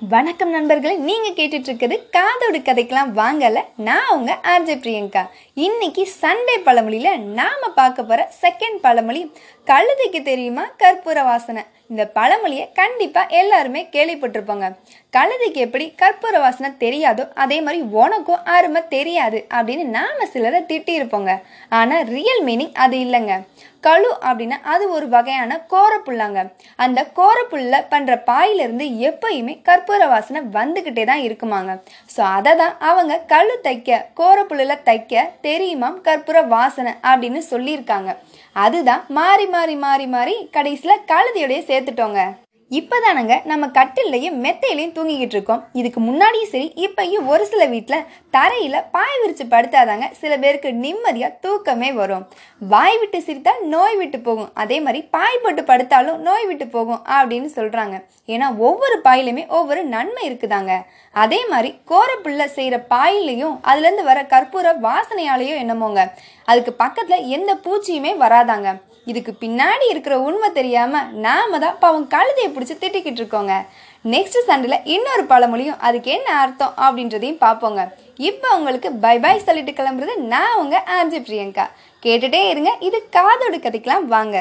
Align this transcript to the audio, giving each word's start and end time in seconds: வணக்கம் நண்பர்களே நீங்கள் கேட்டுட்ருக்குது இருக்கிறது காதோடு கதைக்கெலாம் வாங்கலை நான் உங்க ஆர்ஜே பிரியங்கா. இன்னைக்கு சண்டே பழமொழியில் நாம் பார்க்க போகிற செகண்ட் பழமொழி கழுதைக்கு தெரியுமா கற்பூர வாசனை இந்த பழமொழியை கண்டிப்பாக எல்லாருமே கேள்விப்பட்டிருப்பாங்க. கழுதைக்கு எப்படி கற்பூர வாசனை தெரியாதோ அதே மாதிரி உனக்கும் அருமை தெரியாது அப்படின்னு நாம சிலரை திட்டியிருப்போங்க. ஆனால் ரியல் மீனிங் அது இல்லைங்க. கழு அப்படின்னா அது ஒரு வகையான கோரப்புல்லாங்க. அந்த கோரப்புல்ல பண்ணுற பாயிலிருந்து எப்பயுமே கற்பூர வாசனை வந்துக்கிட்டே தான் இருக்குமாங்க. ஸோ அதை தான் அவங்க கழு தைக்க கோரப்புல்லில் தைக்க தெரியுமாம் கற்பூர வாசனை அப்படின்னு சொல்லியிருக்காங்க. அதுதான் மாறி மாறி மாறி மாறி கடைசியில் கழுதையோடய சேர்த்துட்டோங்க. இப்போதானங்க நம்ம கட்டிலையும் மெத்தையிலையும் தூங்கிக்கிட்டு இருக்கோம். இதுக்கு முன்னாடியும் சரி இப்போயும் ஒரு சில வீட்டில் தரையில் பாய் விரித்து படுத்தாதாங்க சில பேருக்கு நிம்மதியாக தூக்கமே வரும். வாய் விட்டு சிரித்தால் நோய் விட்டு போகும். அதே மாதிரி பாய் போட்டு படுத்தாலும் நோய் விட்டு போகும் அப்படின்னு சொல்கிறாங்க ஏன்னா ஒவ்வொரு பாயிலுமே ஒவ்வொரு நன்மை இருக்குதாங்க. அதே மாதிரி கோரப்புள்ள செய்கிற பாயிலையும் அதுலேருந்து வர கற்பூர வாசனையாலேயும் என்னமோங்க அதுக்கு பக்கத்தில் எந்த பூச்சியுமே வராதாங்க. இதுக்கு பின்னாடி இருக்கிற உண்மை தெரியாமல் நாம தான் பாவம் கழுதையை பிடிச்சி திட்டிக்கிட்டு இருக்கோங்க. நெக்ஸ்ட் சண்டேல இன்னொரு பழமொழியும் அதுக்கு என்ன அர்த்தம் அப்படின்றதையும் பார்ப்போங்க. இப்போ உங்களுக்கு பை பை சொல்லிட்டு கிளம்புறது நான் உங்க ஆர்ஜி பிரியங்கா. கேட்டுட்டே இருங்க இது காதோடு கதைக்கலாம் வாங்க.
வணக்கம் 0.00 0.50
நண்பர்களே 0.50 0.96
நீங்கள் 0.96 1.32
கேட்டுட்ருக்குது 1.32 1.54
இருக்கிறது 1.54 2.08
காதோடு 2.10 2.58
கதைக்கெலாம் 2.58 3.10
வாங்கலை 3.16 3.64
நான் 3.76 4.10
உங்க 4.10 4.38
ஆர்ஜே 4.42 4.76
பிரியங்கா. 4.78 5.26
இன்னைக்கு 5.54 6.08
சண்டே 6.20 6.62
பழமொழியில் 6.64 7.20
நாம் 7.20 7.72
பார்க்க 7.74 8.02
போகிற 8.02 8.32
செகண்ட் 8.40 8.78
பழமொழி 8.80 9.32
கழுதைக்கு 9.66 10.22
தெரியுமா 10.22 10.66
கற்பூர 10.78 11.24
வாசனை 11.24 11.62
இந்த 11.90 12.04
பழமொழியை 12.18 12.64
கண்டிப்பாக 12.80 13.34
எல்லாருமே 13.40 13.82
கேள்விப்பட்டிருப்பாங்க. 13.94 14.66
கழுதைக்கு 15.16 15.60
எப்படி 15.66 15.86
கற்பூர 16.00 16.34
வாசனை 16.44 16.70
தெரியாதோ 16.84 17.24
அதே 17.44 17.58
மாதிரி 17.66 17.80
உனக்கும் 18.02 18.44
அருமை 18.56 18.82
தெரியாது 18.94 19.38
அப்படின்னு 19.58 19.84
நாம 19.98 20.26
சிலரை 20.34 20.60
திட்டியிருப்போங்க. 20.72 21.32
ஆனால் 21.78 22.06
ரியல் 22.16 22.42
மீனிங் 22.48 22.74
அது 22.84 22.98
இல்லைங்க. 23.06 23.34
கழு 23.86 24.08
அப்படின்னா 24.28 24.56
அது 24.72 24.84
ஒரு 24.94 25.06
வகையான 25.14 25.58
கோரப்புல்லாங்க. 25.72 26.40
அந்த 26.84 27.00
கோரப்புல்ல 27.18 27.76
பண்ணுற 27.92 28.12
பாயிலிருந்து 28.30 28.86
எப்பயுமே 29.08 29.54
கற்பூர 29.68 30.00
வாசனை 30.12 30.40
வந்துக்கிட்டே 30.56 31.04
தான் 31.10 31.22
இருக்குமாங்க. 31.26 31.74
ஸோ 32.14 32.20
அதை 32.36 32.52
தான் 32.62 32.74
அவங்க 32.88 33.16
கழு 33.32 33.54
தைக்க 33.66 34.00
கோரப்புல்லில் 34.20 34.84
தைக்க 34.88 35.24
தெரியுமாம் 35.46 36.00
கற்பூர 36.08 36.40
வாசனை 36.56 36.94
அப்படின்னு 37.10 37.42
சொல்லியிருக்காங்க. 37.52 38.12
அதுதான் 38.64 39.02
மாறி 39.16 39.46
மாறி 39.54 39.74
மாறி 39.84 40.06
மாறி 40.14 40.36
கடைசியில் 40.56 41.04
கழுதையோடய 41.10 41.66
சேர்த்துட்டோங்க. 41.78 42.20
இப்போதானங்க 42.78 43.34
நம்ம 43.50 43.66
கட்டிலையும் 43.76 44.34
மெத்தையிலையும் 44.44 44.94
தூங்கிக்கிட்டு 44.96 45.36
இருக்கோம். 45.36 45.62
இதுக்கு 45.80 46.00
முன்னாடியும் 46.06 46.50
சரி 46.50 46.66
இப்போயும் 46.86 47.28
ஒரு 47.32 47.44
சில 47.50 47.62
வீட்டில் 47.74 48.04
தரையில் 48.34 48.76
பாய் 48.94 49.20
விரித்து 49.20 49.44
படுத்தாதாங்க 49.44 50.06
சில 50.20 50.32
பேருக்கு 50.42 50.70
நிம்மதியாக 50.82 51.38
தூக்கமே 51.44 51.90
வரும். 52.00 52.26
வாய் 52.72 52.98
விட்டு 52.98 53.18
சிரித்தால் 53.28 53.62
நோய் 53.74 53.96
விட்டு 54.00 54.18
போகும். 54.26 54.50
அதே 54.62 54.80
மாதிரி 54.80 55.00
பாய் 55.16 55.40
போட்டு 55.44 55.62
படுத்தாலும் 55.70 56.20
நோய் 56.28 56.46
விட்டு 56.50 56.66
போகும் 56.66 57.02
அப்படின்னு 57.18 57.48
சொல்கிறாங்க 57.58 57.96
ஏன்னா 58.34 58.48
ஒவ்வொரு 58.68 58.98
பாயிலுமே 59.04 59.46
ஒவ்வொரு 59.58 59.84
நன்மை 59.94 60.24
இருக்குதாங்க. 60.30 60.74
அதே 61.24 61.40
மாதிரி 61.52 61.70
கோரப்புள்ள 61.92 62.44
செய்கிற 62.56 62.76
பாயிலையும் 62.94 63.56
அதுலேருந்து 63.70 64.04
வர 64.10 64.20
கற்பூர 64.34 64.74
வாசனையாலேயும் 64.86 65.62
என்னமோங்க 65.64 66.02
அதுக்கு 66.50 66.72
பக்கத்தில் 66.82 67.26
எந்த 67.36 67.50
பூச்சியுமே 67.64 68.12
வராதாங்க. 68.24 68.68
இதுக்கு 69.10 69.32
பின்னாடி 69.42 69.86
இருக்கிற 69.92 70.14
உண்மை 70.28 70.48
தெரியாமல் 70.56 71.10
நாம 71.26 71.58
தான் 71.64 71.78
பாவம் 71.82 72.08
கழுதையை 72.14 72.48
பிடிச்சி 72.54 72.74
திட்டிக்கிட்டு 72.82 73.20
இருக்கோங்க. 73.22 73.54
நெக்ஸ்ட் 74.14 74.38
சண்டேல 74.48 74.76
இன்னொரு 74.94 75.24
பழமொழியும் 75.30 75.80
அதுக்கு 75.86 76.10
என்ன 76.16 76.28
அர்த்தம் 76.42 76.74
அப்படின்றதையும் 76.86 77.40
பார்ப்போங்க. 77.46 77.82
இப்போ 78.28 78.48
உங்களுக்கு 78.58 78.90
பை 79.04 79.16
பை 79.24 79.34
சொல்லிட்டு 79.46 79.72
கிளம்புறது 79.78 80.14
நான் 80.34 80.58
உங்க 80.62 80.76
ஆர்ஜி 80.98 81.20
பிரியங்கா. 81.28 81.66
கேட்டுட்டே 82.04 82.42
இருங்க 82.52 82.72
இது 82.88 83.00
காதோடு 83.16 83.58
கதைக்கலாம் 83.66 84.06
வாங்க. 84.14 84.36